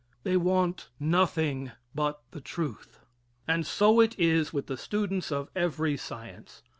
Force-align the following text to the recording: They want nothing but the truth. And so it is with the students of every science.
They 0.23 0.35
want 0.35 0.89
nothing 0.99 1.73
but 1.93 2.23
the 2.31 2.41
truth. 2.41 3.01
And 3.47 3.67
so 3.67 3.99
it 3.99 4.17
is 4.17 4.51
with 4.51 4.65
the 4.65 4.75
students 4.75 5.31
of 5.31 5.51
every 5.55 5.95
science. 5.95 6.63